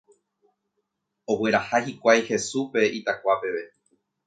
Ogueraha 1.33 1.83
hikuái 1.89 2.25
Hesúpe 2.31 2.89
itakua 3.03 3.39
peve 3.45 3.65